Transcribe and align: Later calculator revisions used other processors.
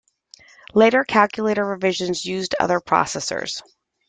Later 0.73 1.03
calculator 1.05 1.63
revisions 1.63 2.25
used 2.25 2.55
other 2.59 2.79
processors. 2.79 3.61